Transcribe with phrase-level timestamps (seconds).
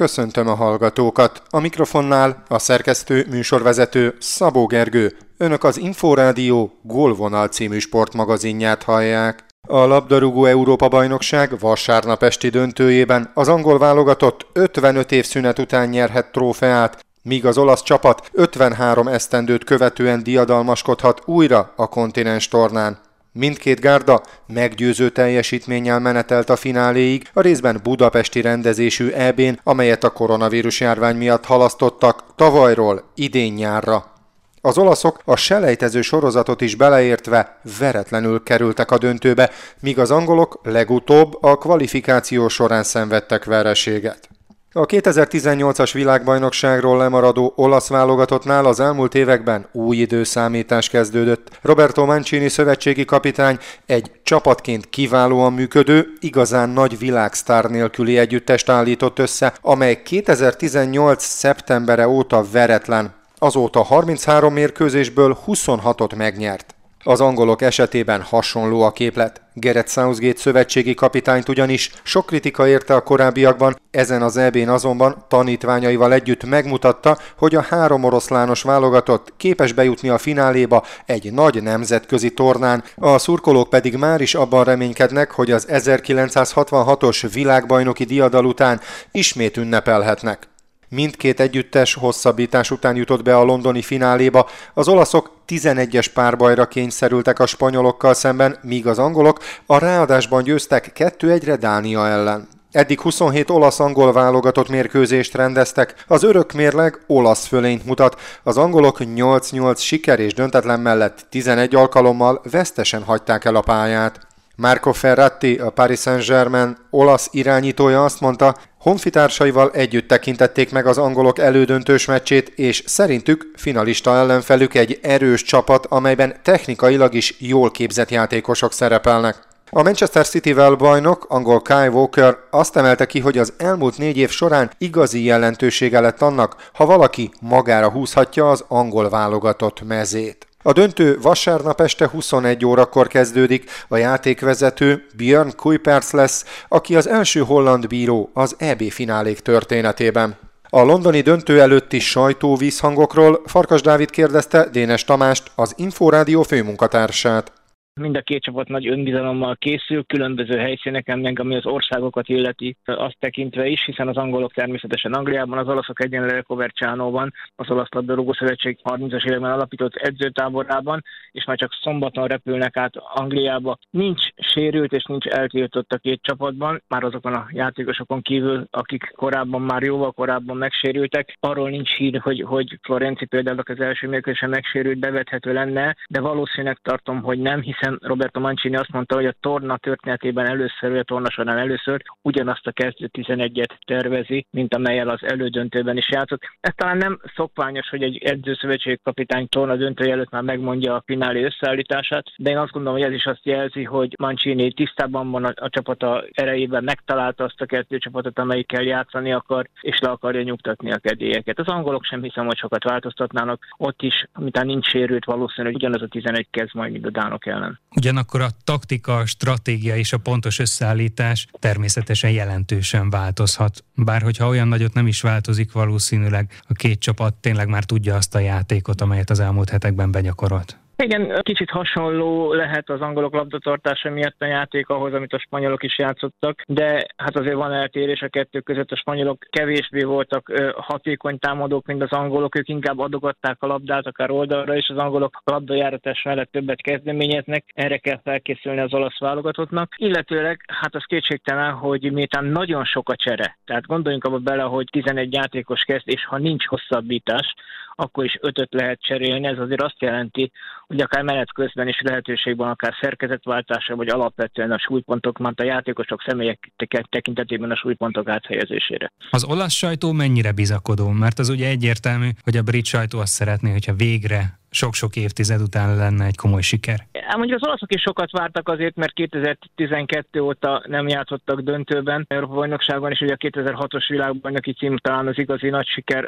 [0.00, 1.42] Köszöntöm a hallgatókat.
[1.50, 5.16] A mikrofonnál a szerkesztő műsorvezető Szabó Gergő.
[5.36, 9.44] Önök az Inforádió Gólvonal című sportmagazinját hallják.
[9.68, 17.04] A labdarúgó Európa-bajnokság vasárnap esti döntőjében az angol válogatott 55 év szünet után nyerhet trófeát,
[17.22, 22.98] míg az olasz csapat 53 esztendőt követően diadalmaskodhat újra a kontinens tornán.
[23.32, 30.80] Mindkét gárda meggyőző teljesítménnyel menetelt a fináléig, a részben budapesti rendezésű EB-n, amelyet a koronavírus
[30.80, 34.12] járvány miatt halasztottak tavalyról idén nyárra.
[34.60, 41.42] Az olaszok a selejtező sorozatot is beleértve veretlenül kerültek a döntőbe, míg az angolok legutóbb
[41.42, 44.28] a kvalifikáció során szenvedtek vereséget.
[44.72, 51.58] A 2018-as világbajnokságról lemaradó olasz válogatottnál az elmúlt években új időszámítás kezdődött.
[51.62, 59.54] Roberto Mancini szövetségi kapitány egy csapatként kiválóan működő, igazán nagy világsztár nélküli együttest állított össze,
[59.60, 61.24] amely 2018.
[61.24, 63.14] szeptembere óta veretlen.
[63.38, 66.74] Azóta 33 mérkőzésből 26-ot megnyert.
[67.04, 69.40] Az angolok esetében hasonló a képlet.
[69.54, 76.12] Gerett Southgate szövetségi kapitányt ugyanis sok kritika érte a korábbiakban, ezen az EB-n azonban tanítványaival
[76.12, 82.84] együtt megmutatta, hogy a három oroszlános válogatott képes bejutni a fináléba egy nagy nemzetközi tornán,
[82.96, 90.48] a szurkolók pedig már is abban reménykednek, hogy az 1966-os világbajnoki diadal után ismét ünnepelhetnek.
[90.92, 94.48] Mindkét együttes hosszabbítás után jutott be a londoni fináléba.
[94.74, 101.56] Az olaszok 11-es párbajra kényszerültek a spanyolokkal szemben, míg az angolok a ráadásban győztek 2-1-re
[101.56, 102.48] Dánia ellen.
[102.72, 109.78] Eddig 27 olasz-angol válogatott mérkőzést rendeztek, az örök mérleg olasz fölényt mutat, az angolok 8-8
[109.78, 114.28] siker és döntetlen mellett 11 alkalommal vesztesen hagyták el a pályát.
[114.60, 121.38] Marco Ferratti, a Paris Saint-Germain olasz irányítója azt mondta, honfitársaival együtt tekintették meg az angolok
[121.38, 128.72] elődöntős meccsét, és szerintük finalista ellenfelük egy erős csapat, amelyben technikailag is jól képzett játékosok
[128.72, 129.36] szerepelnek.
[129.70, 134.30] A Manchester City-vel bajnok, angol Kai Walker azt emelte ki, hogy az elmúlt négy év
[134.30, 140.49] során igazi jelentősége lett annak, ha valaki magára húzhatja az angol válogatott mezét.
[140.62, 147.40] A döntő vasárnap este 21 órakor kezdődik, a játékvezető Björn Kuipers lesz, aki az első
[147.40, 150.38] holland bíró az EB finálék történetében.
[150.68, 157.52] A londoni döntő előtti sajtóvízhangokról Farkas Dávid kérdezte Dénes Tamást, az Inforádió főmunkatársát.
[158.00, 163.16] Mind a két csapat nagy önbizalommal készül, különböző helyszíneken, meg ami az országokat illeti, azt
[163.18, 168.78] tekintve is, hiszen az angolok természetesen Angliában, az olaszok egyenlőre Covercianóban, az olasz labdarúgó szövetség
[168.84, 173.78] 30-as években alapított edzőtáborában, és már csak szombaton repülnek át Angliába.
[173.90, 179.62] Nincs sérült és nincs eltiltott a két csapatban, már azokon a játékosokon kívül, akik korábban
[179.62, 181.36] már jóval korábban megsérültek.
[181.40, 186.78] Arról nincs hír, hogy, hogy Florenci például az első mérkőzésen megsérült, bevethető lenne, de valószínűleg
[186.82, 190.98] tartom, hogy nem, hiszen hiszen Roberto Mancini azt mondta, hogy a torna történetében először, vagy
[190.98, 196.42] a torna során először ugyanazt a kezdő 11-et tervezi, mint amelyel az elődöntőben is játszott.
[196.60, 201.44] Ez talán nem szokványos, hogy egy edzőszövetség kapitány torna döntő előtt már megmondja a finálé
[201.44, 205.52] összeállítását, de én azt gondolom, hogy ez is azt jelzi, hogy Mancini tisztában van a,
[205.54, 210.92] a csapata erejében, megtalálta azt a kettő csapatot, amelyikkel játszani akar, és le akarja nyugtatni
[210.92, 211.58] a kedélyeket.
[211.58, 213.66] Az angolok sem hiszem, hogy sokat változtatnának.
[213.76, 217.69] Ott is, amit nincs sérült, valószínűleg ugyanaz a 11 kezd majd, mint a Dánok ellen
[217.70, 217.80] ellen.
[217.96, 223.84] Ugyanakkor a taktika, a stratégia és a pontos összeállítás természetesen jelentősen változhat.
[223.94, 228.34] Bár hogyha olyan nagyot nem is változik, valószínűleg a két csapat tényleg már tudja azt
[228.34, 230.79] a játékot, amelyet az elmúlt hetekben benyakorolt.
[231.02, 235.98] Igen, kicsit hasonló lehet az angolok labdatartása miatt a játék ahhoz, amit a spanyolok is
[235.98, 238.90] játszottak, de hát azért van eltérés a kettő között.
[238.90, 244.30] A spanyolok kevésbé voltak hatékony támadók, mint az angolok, ők inkább adogatták a labdát akár
[244.30, 249.94] oldalra, és az angolok a labdajáratás mellett többet kezdeményeznek, erre kell felkészülni az olasz válogatottnak.
[249.96, 254.88] Illetőleg, hát az kétségtelen, hogy miután nagyon sok a csere, tehát gondoljunk abba bele, hogy
[254.90, 257.54] 11 játékos kezd, és ha nincs hosszabbítás,
[258.00, 259.46] akkor is ötöt lehet cserélni.
[259.46, 260.52] Ez azért azt jelenti,
[260.86, 265.64] hogy akár menet közben is lehetőség van akár szerkezetváltásra, vagy alapvetően a súlypontok, mert a
[265.64, 266.72] játékosok személyek
[267.08, 269.12] tekintetében a súlypontok áthelyezésére.
[269.30, 271.08] Az olasz sajtó mennyire bizakodó?
[271.08, 275.96] Mert az ugye egyértelmű, hogy a brit sajtó azt szeretné, hogyha végre sok-sok évtized után
[275.96, 277.06] lenne egy komoly siker.
[277.36, 283.10] mondjuk az olaszok is sokat vártak azért, mert 2012 óta nem játszottak döntőben Európa bajnokságban,
[283.10, 286.24] és ugye a 2006-os világbajnoki cím talán az igazi nagy siker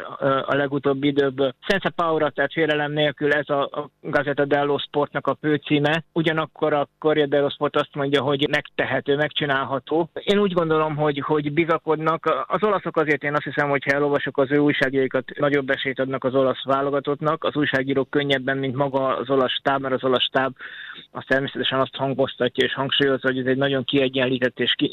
[0.46, 1.54] a legutóbbi időből.
[1.68, 6.04] Sense Paura, tehát félelem nélkül ez a, Gazeta dello Sportnak a főcíme.
[6.12, 10.10] Ugyanakkor a Corriere dello Sport azt mondja, hogy megtehető, megcsinálható.
[10.14, 12.44] Én úgy gondolom, hogy, hogy bizakodnak.
[12.46, 16.24] Az olaszok azért én azt hiszem, hogy ha elolvasok az ő újságjaikat, nagyobb esélyt adnak
[16.24, 17.44] az olasz válogatottnak.
[17.44, 20.54] Az újságírók könnyebben, mint maga az olasz stáb, mert az olasz stáb
[21.10, 24.86] az természetesen azt hangoztatja és hangsúlyozza, hogy ez egy nagyon kiegyenlített és, ki,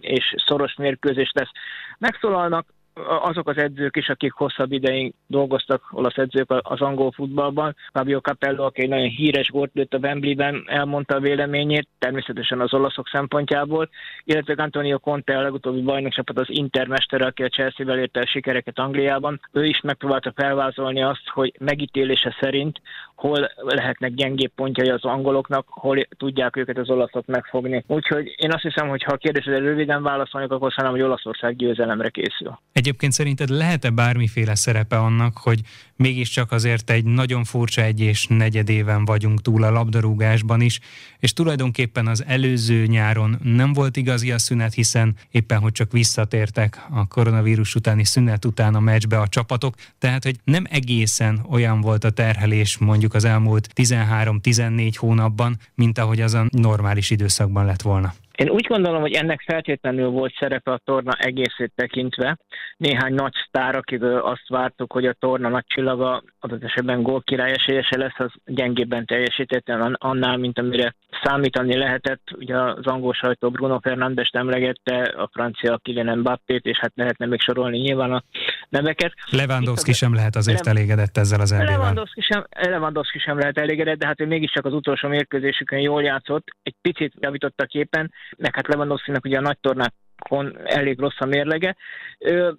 [0.00, 1.50] és szoros mérkőzés lesz.
[1.98, 2.66] Megszólalnak,
[3.06, 7.76] azok az edzők is, akik hosszabb ideig dolgoztak, olasz edzők az angol futballban.
[7.92, 12.74] Fabio Capello, aki egy nagyon híres gólt lőtt a Wembley-ben, elmondta a véleményét, természetesen az
[12.74, 13.88] olaszok szempontjából,
[14.24, 19.40] illetve Antonio Conte, a legutóbbi bajnokcsapat az Intermester, aki a Chelsea-vel érte a sikereket Angliában.
[19.52, 22.80] Ő is megpróbálta felvázolni azt, hogy megítélése szerint
[23.14, 27.84] hol lehetnek gyengébb pontjai az angoloknak, hol tudják őket az olaszok megfogni.
[27.86, 32.08] Úgyhogy én azt hiszem, hogy ha a kérdésre röviden válaszolnak, akkor szerintem, hogy Olaszország győzelemre
[32.08, 32.58] készül.
[32.92, 35.60] Egyébként szerinted lehet-e bármiféle szerepe annak, hogy
[35.96, 40.80] mégiscsak azért egy nagyon furcsa egy és negyedéven vagyunk túl a labdarúgásban is,
[41.18, 46.86] és tulajdonképpen az előző nyáron nem volt igazi a szünet, hiszen éppen hogy csak visszatértek
[46.90, 52.04] a koronavírus utáni szünet után a meccsbe a csapatok, tehát hogy nem egészen olyan volt
[52.04, 58.14] a terhelés mondjuk az elmúlt 13-14 hónapban, mint ahogy az a normális időszakban lett volna.
[58.32, 62.38] Én úgy gondolom, hogy ennek feltétlenül volt szerepe a torna egészét tekintve.
[62.76, 67.52] Néhány nagy sztár, akikől azt vártuk, hogy a torna nagy csillaga adott esetben gól király
[67.52, 72.22] esélyese lesz, az gyengébben teljesített annál, mint amire számítani lehetett.
[72.36, 77.40] Ugye az angol sajtó Bruno Fernandes emlegette, a francia Kylian Mbappét, és hát lehetne még
[77.40, 78.22] sorolni nyilván a
[78.68, 79.12] neveket.
[79.30, 81.78] Lewandowski sem lehet azért elégedett ezzel az elvével.
[81.78, 86.46] Lewandowski sem, Lewandowski sem lehet elégedett, de hát ő mégiscsak az utolsó mérkőzésükön jól játszott,
[86.62, 89.92] egy picit javított a képen, meg hát Lewandowski-nak ugye a nagy tornák
[90.64, 91.76] elég rossz a mérlege.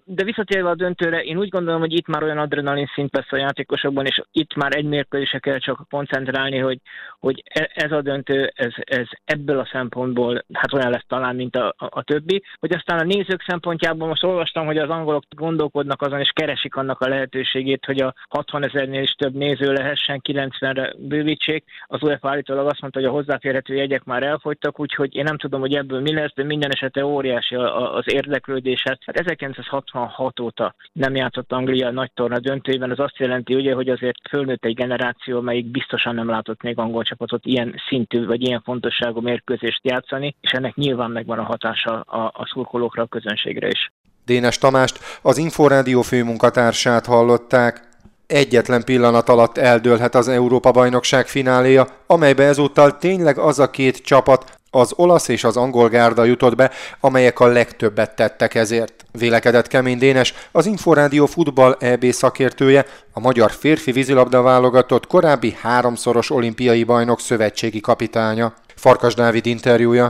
[0.04, 3.38] De visszatérve a döntőre, én úgy gondolom, hogy itt már olyan adrenalin szint lesz a
[3.38, 6.80] játékosokban, és itt már egy mérkőzésre kell csak koncentrálni, hogy,
[7.20, 11.56] hogy e, ez a döntő, ez, ez ebből a szempontból hát olyan lesz talán, mint
[11.56, 12.44] a, a, a többi.
[12.60, 17.00] Hogy aztán a nézők szempontjából most olvastam, hogy az angolok gondolkodnak azon, és keresik annak
[17.00, 21.64] a lehetőségét, hogy a 60 ezernél is több néző lehessen, 90-re bővítsék.
[21.88, 25.60] Az UEFA állítólag azt mondta, hogy a hozzáférhető jegyek már elfogytak, úgyhogy én nem tudom,
[25.60, 29.00] hogy ebből mi lesz, de minden esetre óriási az érdeklődéset.
[29.06, 34.28] Hát 1966 óta nem játszott Anglia nagy torna döntőjében, az azt jelenti ugye, hogy azért
[34.30, 39.22] fölnőtt egy generáció, melyik biztosan nem látott még angol csapatot ilyen szintű vagy ilyen fontosságú
[39.22, 43.92] mérkőzést játszani, és ennek nyilván megvan a hatása a, a szurkolókra, a közönségre is.
[44.26, 47.92] Dénes Tamást, az Inforádió főmunkatársát hallották.
[48.28, 54.94] Egyetlen pillanat alatt eldőlhet az Európa-bajnokság fináléja, amelybe ezúttal tényleg az a két csapat, az
[54.98, 56.72] olasz és az angol gárda jutott be,
[57.02, 59.06] amelyek a legtöbbet tettek ezért.
[59.12, 66.30] Vélekedett Kemény Dénes, az Inforádió futball EB szakértője, a magyar férfi vízilabda válogatott korábbi háromszoros
[66.30, 68.54] olimpiai bajnok szövetségi kapitánya.
[68.76, 70.08] Farkas Dávid interjúja.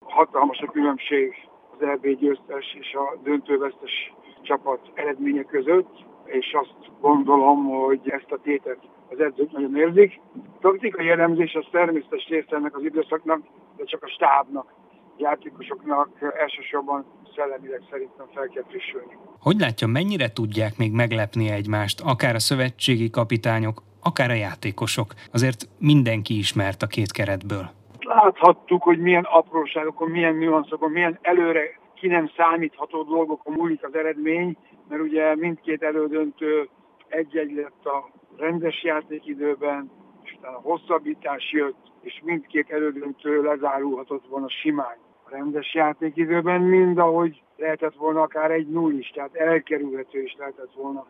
[0.00, 1.32] Hatalmas a különbség
[1.72, 4.12] az EB győztes és a döntővesztes
[4.42, 5.92] csapat eredménye között,
[6.24, 8.78] és azt gondolom, hogy ezt a tétet
[9.10, 10.20] az edzők nagyon érzik.
[10.34, 13.40] A taktikai jellemzés az természetes része ennek az időszaknak,
[13.76, 14.74] de csak a stábnak,
[15.18, 16.08] játékosoknak
[16.38, 19.16] elsősorban szellemileg szerintem fel kell frissülni.
[19.40, 25.14] Hogy látja, mennyire tudják még meglepni egymást, akár a szövetségi kapitányok, akár a játékosok?
[25.32, 27.70] Azért mindenki ismert a két keretből.
[28.00, 31.62] Láthattuk, hogy milyen apróságokon, milyen nüanszokon, milyen előre
[31.94, 34.56] ki nem számítható dolgokon múlik az eredmény,
[34.88, 36.68] mert ugye mindkét elődöntő
[37.08, 39.90] egy-egy lett a rendes játékidőben,
[40.22, 47.42] és utána hosszabbítás jött, és mindkét elődöntő lezárulhatott volna simán a rendes játékidőben, mind ahogy
[47.56, 51.06] lehetett volna akár egy null is, tehát elkerülhető is lehetett volna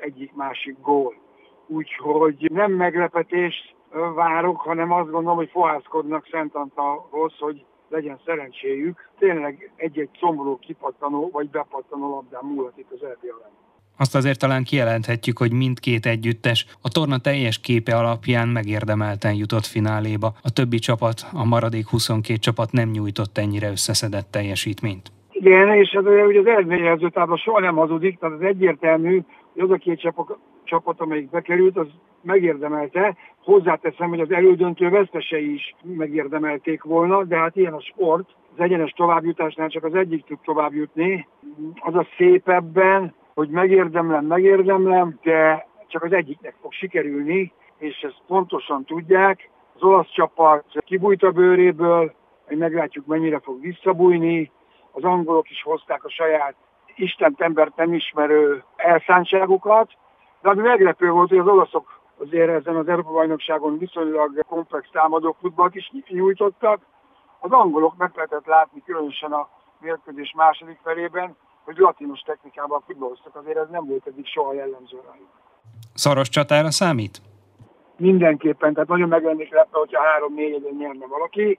[0.00, 1.14] egyik-másik gól.
[1.66, 3.74] Úgyhogy nem meglepetés
[4.14, 9.10] várok, hanem azt gondolom, hogy fohászkodnak Szent Antalhoz, hogy legyen szerencséjük.
[9.18, 13.32] Tényleg egy-egy szomorú kipattanó vagy bepattanó labdán múlhat itt az Erdi
[13.98, 20.32] azt azért talán kijelenthetjük, hogy mindkét együttes a torna teljes képe alapján megérdemelten jutott fináléba.
[20.42, 25.10] A többi csapat, a maradék 22 csapat nem nyújtott ennyire összeszedett teljesítményt.
[25.30, 29.20] Igen, és az, ugye az eredményjelzőtában soha nem hazudik, tehát az egyértelmű,
[29.52, 31.86] hogy az a két csapat, csapat, amelyik bekerült, az
[32.22, 33.16] megérdemelte.
[33.44, 38.28] Hozzáteszem, hogy az elődöntő vesztesei is megérdemelték volna, de hát ilyen a sport.
[38.56, 41.26] Az egyenes továbbjutásnál csak az egyik tud továbbjutni.
[41.74, 48.22] Az a szép ebben, hogy megérdemlem, megérdemlem, de csak az egyiknek fog sikerülni, és ezt
[48.26, 52.14] pontosan tudják, Az olasz csapat kibújt a bőréből,
[52.46, 54.50] hogy meglátjuk mennyire fog visszabújni.
[54.92, 56.54] Az angolok is hozták a saját
[56.96, 59.90] Isten embert nem ismerő elszántságukat,
[60.42, 65.74] de ami meglepő volt, hogy az olaszok azért ezen az Európa-bajnokságon viszonylag komplex támadó futballt
[65.74, 66.80] is nyújtottak.
[67.40, 69.48] Az angolok meg lehetett látni különösen a
[69.80, 71.36] mérkőzés második felében,
[71.68, 75.28] hogy latinos technikával futballoztak, azért ez nem volt eddig soha jellemző rájuk.
[75.94, 77.20] Szaros csatára számít?
[77.96, 81.58] Mindenképpen, tehát nagyon meglennék lepve, hogyha három 4 1 nyerne valaki.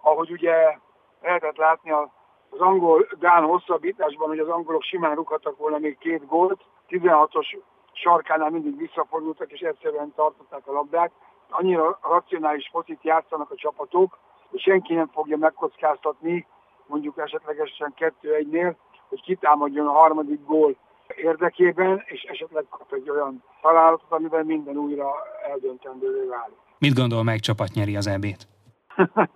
[0.00, 0.78] Ahogy ugye
[1.22, 7.58] lehetett látni az angol-gán hosszabbításban, hogy az angolok simán rúghattak volna még két gólt, 16-os
[7.92, 11.12] sarkánál mindig visszafordultak, és egyszerűen tartották a labdát.
[11.50, 14.18] Annyira racionális focit játszanak a csapatok,
[14.50, 16.46] hogy senki nem fogja megkockáztatni,
[16.86, 18.74] mondjuk esetlegesen 2-1-nél,
[19.08, 20.76] hogy kitámadjon a harmadik gól
[21.16, 25.12] érdekében, és esetleg kap egy olyan találatot, amivel minden újra
[25.50, 26.56] eldöntendővé válik.
[26.78, 28.48] Mit gondol, meg csapat nyeri az ebét?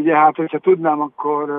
[0.00, 1.50] Ugye hát, hogyha tudnám, akkor,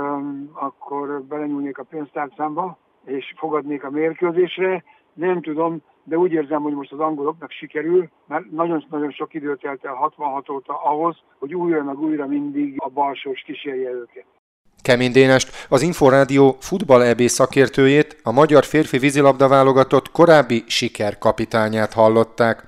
[0.53, 4.83] akkor belenyúlnék a pénztárcámba, és fogadnék a mérkőzésre.
[5.13, 9.85] Nem tudom, de úgy érzem, hogy most az angoloknak sikerül, mert nagyon-nagyon sok időt telt
[9.85, 14.25] el 66 óta ahhoz, hogy újra meg újra mindig a balsós kísérje őket.
[14.87, 22.67] Kemény Dénest, az Inforádió futball EB szakértőjét, a magyar férfi vízilabda válogatott korábbi sikerkapitányát hallották.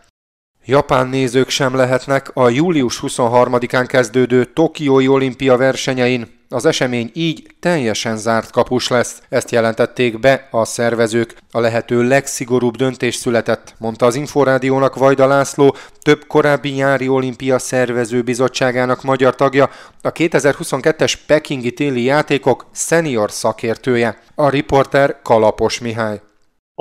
[0.65, 8.17] Japán nézők sem lehetnek a július 23-án kezdődő Tokiói olimpia versenyein, az esemény így teljesen
[8.17, 11.35] zárt kapus lesz, ezt jelentették be a szervezők.
[11.51, 18.21] A lehető legszigorúbb döntés született, mondta az Inforádiónak Vajda László, több korábbi nyári olimpia szervező
[18.21, 19.69] bizottságának magyar tagja,
[20.01, 26.21] a 2022-es pekingi téli játékok szenior szakértője, a riporter Kalapos Mihály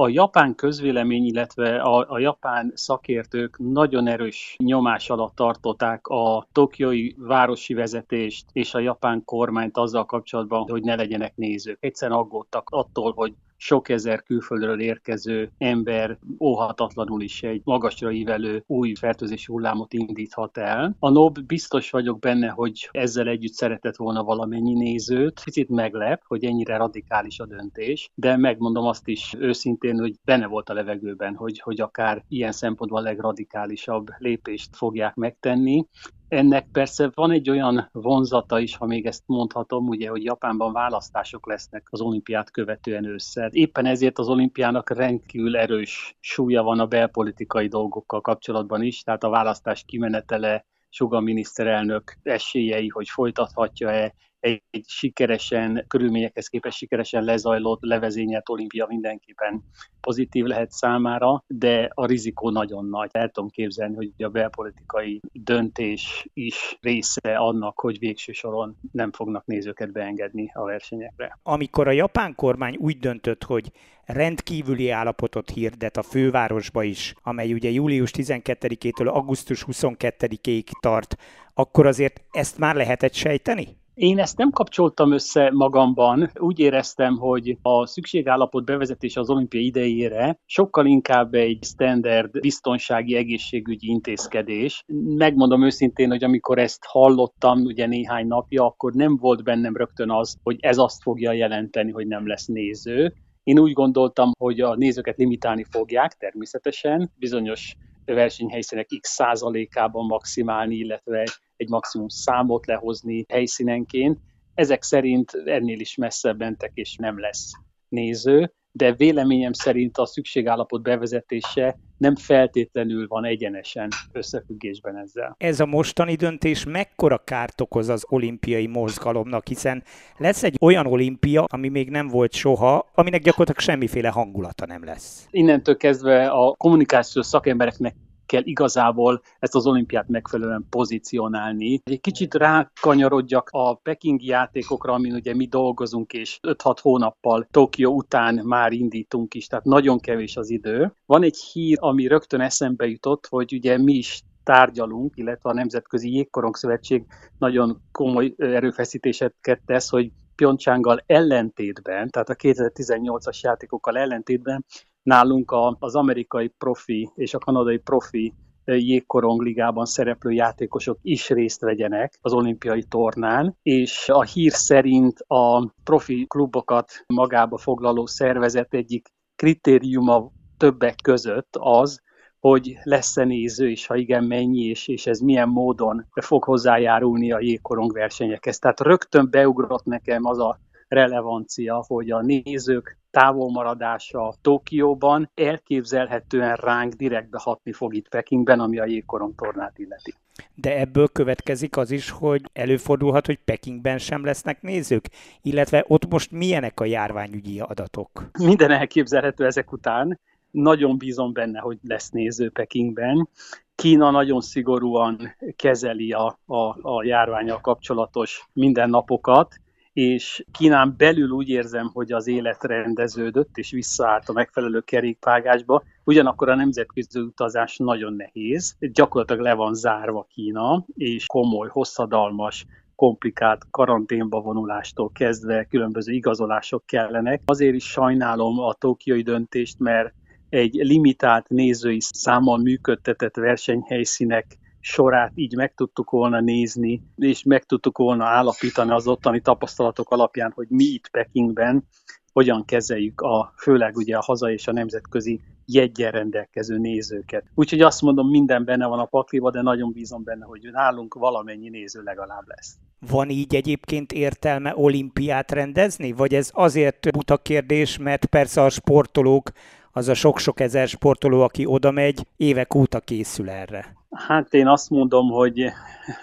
[0.01, 7.13] a japán közvélemény, illetve a, a japán szakértők nagyon erős nyomás alatt tartották a tokiói
[7.17, 11.79] városi vezetést és a japán kormányt azzal kapcsolatban, hogy ne legyenek nézők.
[11.81, 18.95] Egyszerűen aggódtak attól, hogy sok ezer külföldről érkező ember óhatatlanul is egy magasra ívelő új
[18.95, 20.97] fertőzési hullámot indíthat el.
[20.99, 25.41] A NOB biztos vagyok benne, hogy ezzel együtt szeretett volna valamennyi nézőt.
[25.45, 30.69] Picit meglep, hogy ennyire radikális a döntés, de megmondom azt is őszintén, hogy benne volt
[30.69, 35.87] a levegőben, hogy, hogy akár ilyen szempontból a legradikálisabb lépést fogják megtenni.
[36.29, 41.47] Ennek persze van egy olyan vonzata is, ha még ezt mondhatom, ugye, hogy Japánban választások
[41.47, 43.49] lesznek az olimpiát követően ősszel.
[43.53, 49.29] Éppen ezért az olimpiának rendkívül erős súlya van a belpolitikai dolgokkal kapcsolatban is, tehát a
[49.29, 58.49] választás kimenetele, Suga miniszterelnök esélyei, hogy folytathatja-e egy, egy sikeresen, körülményekhez képest sikeresen lezajlott, levezényelt
[58.49, 59.65] olimpia mindenképpen
[60.01, 63.11] pozitív lehet számára, de a rizikó nagyon nagy.
[63.13, 69.47] El tudom képzelni, hogy a belpolitikai döntés is része annak, hogy végső soron nem fognak
[69.47, 71.39] nézőket beengedni a versenyekre.
[71.43, 73.73] Amikor a japán kormány úgy döntött, hogy
[74.05, 81.17] rendkívüli állapotot hirdet a fővárosba is, amely ugye július 12-től augusztus 22-ig tart,
[81.55, 83.77] akkor azért ezt már lehetett sejteni?
[83.99, 86.31] Én ezt nem kapcsoltam össze magamban.
[86.35, 93.89] Úgy éreztem, hogy a szükségállapot bevezetése az olimpia idejére sokkal inkább egy standard biztonsági egészségügyi
[93.89, 94.85] intézkedés.
[95.17, 100.37] Megmondom őszintén, hogy amikor ezt hallottam ugye néhány napja, akkor nem volt bennem rögtön az,
[100.43, 103.15] hogy ez azt fogja jelenteni, hogy nem lesz néző.
[103.43, 111.25] Én úgy gondoltam, hogy a nézőket limitálni fogják természetesen, bizonyos versenyhelyszínek x százalékában maximálni, illetve
[111.59, 114.19] egy maximum számot lehozni helyszínenként.
[114.55, 117.51] Ezek szerint ennél is messzebb mentek, és nem lesz
[117.89, 125.35] néző, de véleményem szerint a szükségállapot bevezetése nem feltétlenül van egyenesen összefüggésben ezzel.
[125.39, 129.83] Ez a mostani döntés mekkora kárt okoz az olimpiai mozgalomnak, hiszen
[130.17, 135.27] lesz egy olyan olimpia, ami még nem volt soha, aminek gyakorlatilag semmiféle hangulata nem lesz.
[135.31, 137.95] Innentől kezdve a kommunikációs szakembereknek
[138.29, 141.81] kell igazából ezt az olimpiát megfelelően pozícionálni.
[141.85, 148.35] Egy kicsit rákanyarodjak a pekingi játékokra, amin ugye mi dolgozunk, és 5-6 hónappal Tokió után
[148.45, 150.93] már indítunk is, tehát nagyon kevés az idő.
[151.07, 156.13] Van egy hír, ami rögtön eszembe jutott, hogy ugye mi is tárgyalunk, illetve a Nemzetközi
[156.15, 157.05] Jégkorong Szövetség
[157.39, 164.65] nagyon komoly erőfeszítéseket tesz, hogy Pyeongchanggal ellentétben, tehát a 2018-as játékokkal ellentétben
[165.09, 168.35] nálunk a, az amerikai profi és a kanadai profi
[168.65, 175.73] jégkorong ligában szereplő játékosok is részt vegyenek az olimpiai tornán, és a hír szerint a
[175.85, 182.03] profi klubokat magába foglaló szervezet egyik kritériuma többek között az,
[182.41, 187.41] hogy lesz-e néző, és ha igen, mennyi, és, és ez milyen módon fog hozzájárulni a
[187.41, 188.59] jégkorong versenyekhez.
[188.59, 197.39] Tehát rögtön beugrott nekem az a relevancia, hogy a nézők távolmaradása Tokióban elképzelhetően ránk direktbe
[197.41, 200.15] hatni fog itt Pekingben, ami a jégkorong tornát illeti.
[200.55, 205.11] De ebből következik az is, hogy előfordulhat, hogy Pekingben sem lesznek nézők,
[205.43, 208.31] illetve ott most milyenek a járványügyi adatok?
[208.39, 210.21] Minden elképzelhető ezek után.
[210.51, 213.29] Nagyon bízom benne, hogy lesz néző Pekingben.
[213.75, 219.61] Kína nagyon szigorúan kezeli a, a, a járványal kapcsolatos mindennapokat,
[219.93, 226.49] és Kínán belül úgy érzem, hogy az élet rendeződött, és visszaállt a megfelelő kerékpágásba, ugyanakkor
[226.49, 234.41] a nemzetközi utazás nagyon nehéz, gyakorlatilag le van zárva Kína, és komoly, hosszadalmas komplikált karanténba
[234.41, 237.43] vonulástól kezdve különböző igazolások kellenek.
[237.45, 240.13] Azért is sajnálom a tokiai döntést, mert
[240.49, 247.99] egy limitált nézői számmal működtetett versenyhelyszínek sorát így meg tudtuk volna nézni, és meg tudtuk
[247.99, 251.85] volna állapítani az ottani tapasztalatok alapján, hogy mi itt Pekingben
[252.33, 257.45] hogyan kezeljük a, főleg ugye a haza és a nemzetközi jegyen rendelkező nézőket.
[257.55, 261.69] Úgyhogy azt mondom, minden benne van a pakliba, de nagyon bízom benne, hogy nálunk valamennyi
[261.69, 262.77] néző legalább lesz.
[263.11, 266.13] Van így egyébként értelme olimpiát rendezni?
[266.13, 269.51] Vagy ez azért buta kérdés, mert persze a sportolók,
[269.93, 273.98] az a sok-sok ezer sportoló, aki oda megy, évek óta készül erre?
[274.11, 275.65] Hát én azt mondom, hogy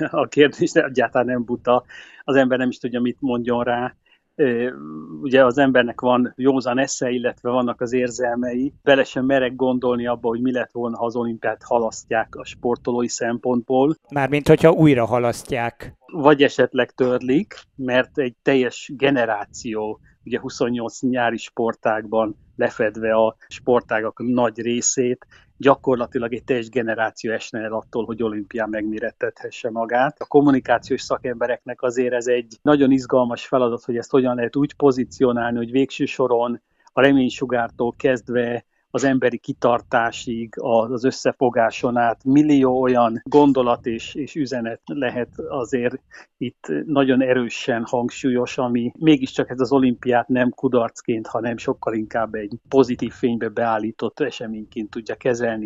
[0.10, 1.84] a kérdés egyáltalán nem buta,
[2.24, 3.96] az ember nem is tudja, mit mondjon rá.
[5.22, 8.74] Ugye az embernek van józan esze, illetve vannak az érzelmei.
[8.84, 13.08] Bele sem merek gondolni abba, hogy mi lett volna, ha az olimpiát halasztják a sportolói
[13.08, 13.96] szempontból.
[14.10, 15.94] Mármint, hogyha újra halasztják.
[16.06, 24.62] Vagy esetleg törlik, mert egy teljes generáció, ugye 28 nyári sportágban lefedve a sportágak nagy
[24.62, 30.20] részét, gyakorlatilag egy teljes generáció esne el attól, hogy olimpián megmérettethesse magát.
[30.20, 35.58] A kommunikációs szakembereknek azért ez egy nagyon izgalmas feladat, hogy ezt hogyan lehet úgy pozícionálni,
[35.58, 36.62] hogy végső soron
[36.94, 44.82] a reménysugártól kezdve az emberi kitartásig, az összefogáson át millió olyan gondolat és, és üzenet
[44.86, 46.00] lehet azért
[46.38, 52.54] itt nagyon erősen hangsúlyos, ami mégiscsak ez az olimpiát nem kudarcként, hanem sokkal inkább egy
[52.70, 55.66] pozitív fénybe beállított eseményként tudja kezelni.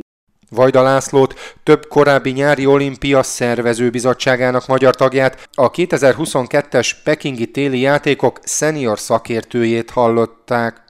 [0.50, 1.34] Vajda Lászlót,
[1.64, 10.88] több korábbi nyári olimpia szervezőbizottságának magyar tagját, a 2022-es pekingi téli játékok szenior szakértőjét hallották.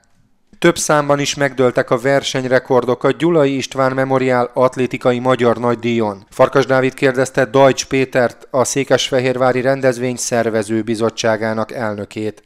[0.65, 6.17] Több számban is megdőltek a versenyrekordok a Gyulai István Memoriál atlétikai magyar nagydíjon.
[6.30, 12.43] Farkas Dávid kérdezte Dajcs Pétert, a Székesfehérvári Rendezvény Szervező Bizottságának elnökét.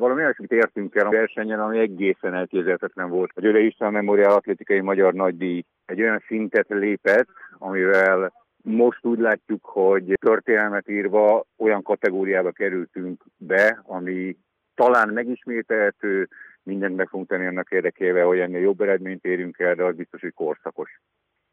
[0.00, 3.30] Valami olyasmit értünk el a versenyen, ami egészen elképzelhetetlen volt.
[3.34, 9.64] A Gyulai István Memoriál atlétikai magyar nagydíj egy olyan szintet lépett, amivel most úgy látjuk,
[9.64, 14.36] hogy történelmet írva olyan kategóriába kerültünk be, ami
[14.74, 16.28] talán megismételhető,
[16.66, 20.20] mindent meg fogunk tenni annak érdekében, hogy ennél jobb eredményt érünk el, de az biztos,
[20.20, 21.00] hogy korszakos.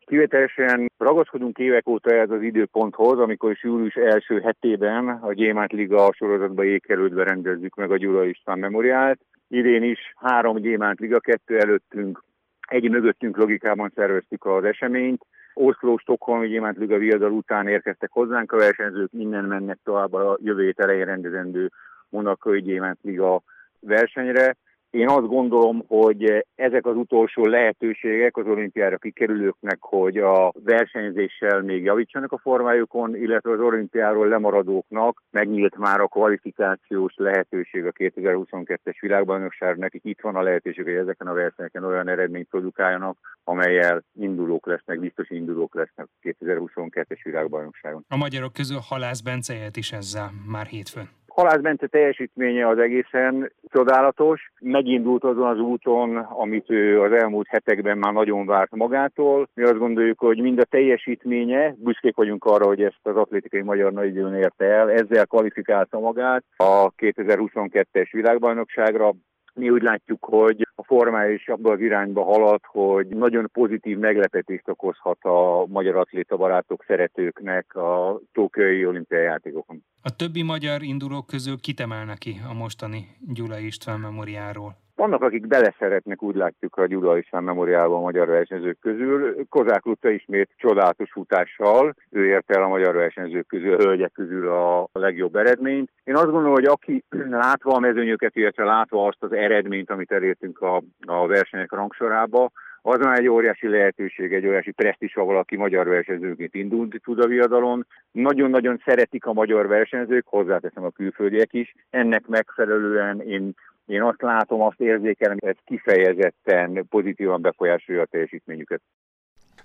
[0.05, 6.13] Kivételesen ragaszkodunk évek óta ez az időponthoz, amikor is július első hetében a Gyémánt Liga
[6.13, 9.19] sorozatba ékelődve rendezzük meg a Gyula István Memoriált.
[9.47, 12.23] Idén is három Gyémánt Liga, kettő előttünk,
[12.67, 15.25] egy mögöttünk logikában szerveztük az eseményt.
[15.53, 20.73] Oszló, Stockholm, Gyémánt Liga viadal után érkeztek hozzánk a versenyzők, innen mennek tovább a jövő
[20.77, 21.69] elején rendezendő
[22.09, 23.41] Monaco Gyémánt Liga
[23.79, 24.55] versenyre.
[24.93, 31.83] Én azt gondolom, hogy ezek az utolsó lehetőségek az olimpiára kikerülőknek, hogy a versenyzéssel még
[31.83, 39.77] javítsanak a formájukon, illetve az olimpiáról lemaradóknak megnyílt már a kvalifikációs lehetőség a 2022-es világbajnokság.
[39.77, 44.99] Nekik itt van a lehetőség, hogy ezeken a versenyeken olyan eredményt produkáljanak, amelyel indulók lesznek,
[44.99, 48.05] biztos indulók lesznek a 2022-es világbajnokságon.
[48.07, 51.09] A magyarok közül Halász Bence is ezzel már hétfőn.
[51.33, 54.51] Halász Bence teljesítménye az egészen csodálatos.
[54.61, 59.47] Megindult azon az úton, amit ő az elmúlt hetekben már nagyon várt magától.
[59.53, 63.91] Mi azt gondoljuk, hogy mind a teljesítménye, büszkék vagyunk arra, hogy ezt az atlétikai magyar
[63.93, 69.13] nagyidőn érte el, ezzel kvalifikálta magát a 2022-es világbajnokságra,
[69.53, 74.69] mi úgy látjuk, hogy a formája is abban az irányba halad, hogy nagyon pozitív meglepetést
[74.69, 79.83] okozhat a magyar atléta barátok, szeretőknek a Tókiai olimpiai játékokon.
[80.01, 84.82] A többi magyar indulók közül kitemelnek ki a mostani Gyula István memoriáról?
[85.03, 89.35] Vannak, akik beleszeretnek, úgy látjuk a Gyula István memoriálban a magyar versenyzők közül.
[89.49, 94.49] Kozák Lutta ismét csodálatos futással, ő érte el a magyar versenyzők közül, a hölgyek közül
[94.49, 95.89] a legjobb eredményt.
[96.03, 97.03] Én azt gondolom, hogy aki
[97.45, 102.99] látva a mezőnyöket, illetve látva azt az eredményt, amit elértünk a, a versenyek rangsorába, az
[102.99, 107.85] már egy óriási lehetőség, egy óriási presztis, ha valaki magyar versenyzőként indulni tud a viadalon.
[108.11, 111.75] Nagyon-nagyon szeretik a magyar versenyzők, hozzáteszem a külföldiek is.
[111.89, 113.53] Ennek megfelelően én
[113.85, 118.81] én azt látom, azt érzékelem, hogy ez kifejezetten pozitívan befolyásolja a teljesítményüket.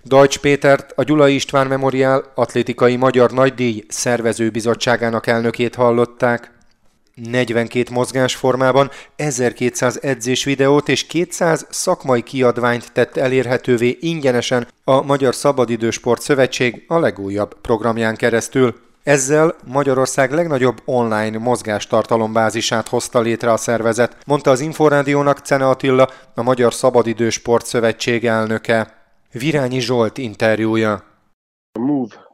[0.05, 6.51] Dajcs Pétert, a Gyula István Memoriál Atlétikai Magyar Nagydíj szervezőbizottságának elnökét hallották.
[7.31, 16.21] 42 mozgásformában 1200 edzés videót és 200 szakmai kiadványt tett elérhetővé ingyenesen a Magyar Szabadidősport
[16.21, 18.88] Szövetség a legújabb programján keresztül.
[19.03, 26.41] Ezzel Magyarország legnagyobb online mozgástartalombázisát hozta létre a szervezet, mondta az Inforádiónak Cene Attila, a
[26.41, 28.97] Magyar Szabadidősport Szövetség elnöke.
[29.31, 31.08] Virányi Zsolt interjúja.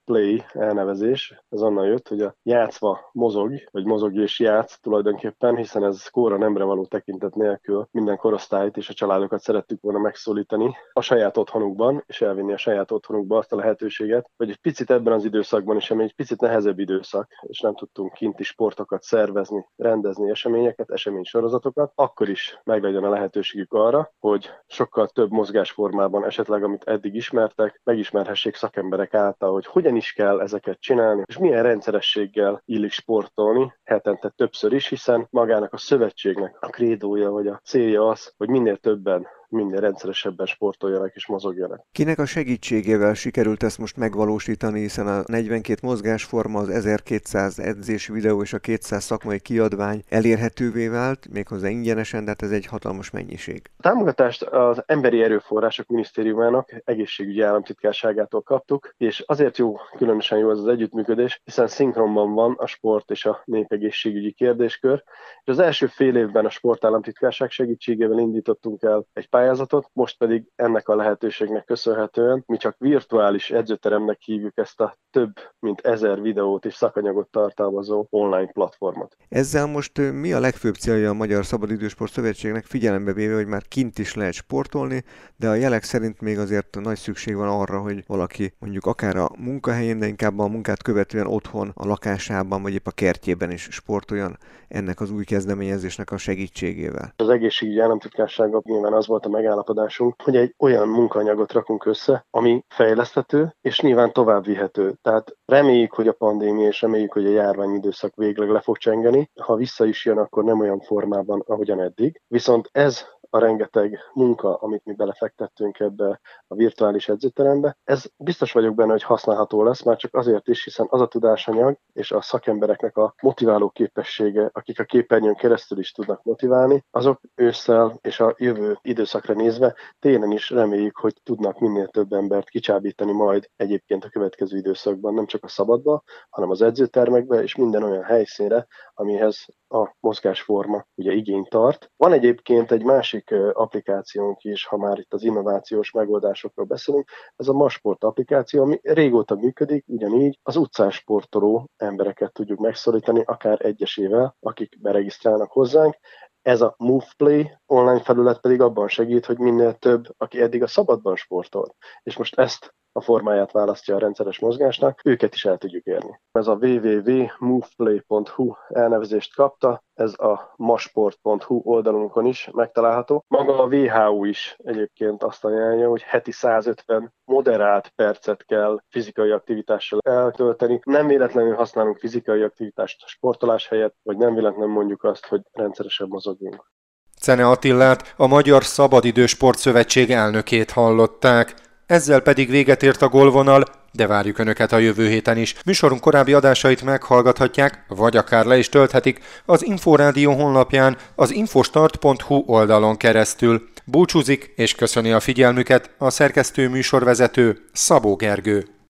[0.06, 5.84] Play elnevezés, ez onnan jött, hogy a játszva mozog, vagy mozog és játsz tulajdonképpen, hiszen
[5.84, 11.02] ez kóra nemre való tekintet nélkül minden korosztályt és a családokat szerettük volna megszólítani a
[11.02, 15.26] saját otthonukban, és elvinni a saját otthonukba azt a lehetőséget, hogy egy picit ebben az
[15.26, 20.92] időszakban is, ami egy picit nehezebb időszak, és nem tudtunk kinti sportokat szervezni, rendezni eseményeket,
[20.92, 27.82] eseménysorozatokat, akkor is meglegyen a lehetőségük arra, hogy sokkal több mozgásformában, esetleg amit eddig ismertek,
[27.84, 33.74] megismerhessék szakemberek által, hogy hogyan hogyan is kell ezeket csinálni, és milyen rendszerességgel illik sportolni,
[33.84, 38.78] hetente többször is, hiszen magának a szövetségnek a krédója vagy a célja az, hogy minél
[38.78, 41.86] többen minél rendszeresebben sportoljanak és mozogjanak.
[41.92, 48.42] Kinek a segítségével sikerült ezt most megvalósítani, hiszen a 42 mozgásforma, az 1200 edzési videó
[48.42, 53.62] és a 200 szakmai kiadvány elérhetővé vált, méghozzá ingyenesen, de hát ez egy hatalmas mennyiség.
[53.78, 60.58] A támogatást az Emberi Erőforrások Minisztériumának egészségügyi államtitkárságától kaptuk, és azért jó, különösen jó ez
[60.58, 65.04] az együttműködés, hiszen szinkronban van a sport és a népegészségügyi kérdéskör,
[65.44, 70.88] és az első fél évben a sportállamtitkárság segítségével indítottunk el egy pályázatot, most pedig ennek
[70.88, 76.74] a lehetőségnek köszönhetően mi csak virtuális edzőteremnek hívjuk ezt a több mint ezer videót és
[76.74, 79.16] szakanyagot tartalmazó online platformot.
[79.30, 84.00] Ezzel most mi a legfőbb célja a Magyar Szabadidősport Szövetségnek figyelembe véve, hogy már kint
[84.00, 85.04] is lehet sportolni,
[85.36, 89.30] de a jelek szerint még azért nagy szükség van arra, hogy valaki mondjuk akár a
[89.38, 94.38] munkahelyén, de inkább a munkát követően otthon, a lakásában, vagy épp a kertjében is sportoljon
[94.68, 97.14] ennek az új kezdeményezésnek a segítségével.
[97.16, 102.64] Az egészségügyi államtitkársággal nyilván az volt a megállapodásunk, hogy egy olyan munkanyagot rakunk össze, ami
[102.68, 104.94] fejleszthető és nyilván tovább vihető.
[105.02, 109.30] Tehát reméljük, hogy a pandémia és reméljük, hogy a járvány időszak végleg le fog csengeni.
[109.42, 112.22] Ha vissza is jön, akkor nem olyan formában, ahogyan eddig.
[112.28, 118.76] Viszont ez a rengeteg munka, amit mi belefektettünk ebbe a virtuális edzőterembe, ez biztos vagyok
[118.76, 122.98] benne, hogy használható lesz, már csak azért is, hiszen az a tudásanyag és a szakembereknek
[122.98, 128.78] a motiváló képessége, akik a képernyőn keresztül is tudnak motiválni, azok ősszel és a jövő
[128.82, 134.58] időszakra nézve télen is reméljük, hogy tudnak minél több embert kicsábítani majd egyébként a következő
[134.58, 140.86] időszakban, nem csak a szabadba, hanem az edzőtermekbe és minden olyan helyszínre, amihez a mozgásforma
[140.96, 141.92] ugye igényt tart.
[141.98, 147.54] Van egyébként egy másik applikációnk is, ha már itt az innovációs megoldásokról beszélünk, ez a
[147.54, 154.82] Masport applikáció, ami régóta működik, ugyanígy az utcás sportoló embereket tudjuk megszólítani, akár egyesével, akik
[154.82, 155.98] beregisztrálnak hozzánk.
[156.42, 161.16] Ez a MovePlay online felület pedig abban segít, hogy minél több, aki eddig a szabadban
[161.16, 166.20] sportolt, és most ezt a formáját választja a rendszeres mozgásnak, őket is el tudjuk érni.
[166.32, 173.26] Ez a www.moveplay.hu elnevezést kapta, ez a masport.hu oldalunkon is megtalálható.
[173.28, 180.00] Maga a WHO is egyébként azt ajánlja, hogy heti 150 moderált percet kell fizikai aktivitással
[180.04, 180.80] eltölteni.
[180.84, 186.08] Nem véletlenül használunk fizikai aktivitást a sportolás helyett, vagy nem véletlenül mondjuk azt, hogy rendszeresen
[186.08, 186.72] mozogjunk.
[187.20, 191.65] Cene Attillát, a Magyar Szabadidő Sportszövetség elnökét hallották.
[191.86, 195.56] Ezzel pedig véget ért a golvonal, de várjuk Önöket a jövő héten is.
[195.66, 202.98] Műsorunk korábbi adásait meghallgathatják, vagy akár le is tölthetik az Inforádió honlapján, az infostart.hu oldalon
[202.98, 203.70] keresztül.
[203.86, 208.75] Búcsúzik és köszöni a figyelmüket a szerkesztő műsorvezető Szabó Gergő.